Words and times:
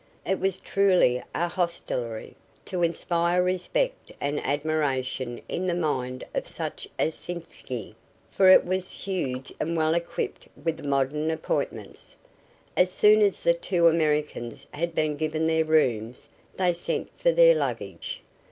It 0.25 0.39
was 0.39 0.57
truly 0.57 1.21
a 1.35 1.47
hostelry 1.47 2.35
to 2.65 2.81
inspire 2.81 3.43
respect 3.43 4.11
and 4.19 4.39
admiration 4.43 5.39
in 5.47 5.67
the 5.67 5.75
mind 5.75 6.23
of 6.33 6.47
such 6.47 6.87
as 6.97 7.13
Sitzky, 7.13 7.93
for 8.31 8.49
it 8.49 8.65
was 8.65 9.05
huge 9.05 9.53
and 9.59 9.77
well 9.77 9.93
equipped 9.93 10.47
with 10.65 10.77
the 10.77 10.87
modern 10.87 11.29
appointments. 11.29 12.15
As 12.75 12.91
soon 12.91 13.21
as 13.21 13.41
the 13.41 13.53
two 13.53 13.87
Americans 13.87 14.65
had 14.71 14.95
been 14.95 15.15
given 15.17 15.45
their 15.45 15.65
rooms, 15.65 16.29
they 16.55 16.73
sent 16.73 17.11
for 17.19 17.31
their 17.31 17.53
luggage. 17.53 18.23